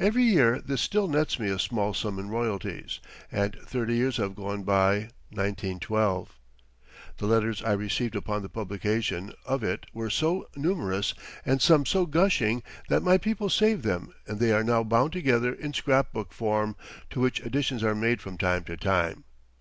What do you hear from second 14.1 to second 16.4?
and they are now bound together in scrapbook